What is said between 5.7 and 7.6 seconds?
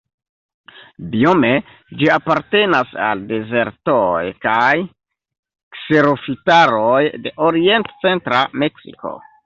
kserofitaroj de